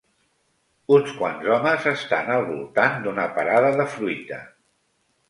uns 0.95 1.11
quants 1.19 1.49
homes 1.57 1.85
estan 1.91 2.31
al 2.37 2.45
voltant 2.47 2.97
d'una 3.05 3.27
parada 3.37 3.71
de 3.81 3.87
fruita. 3.97 4.41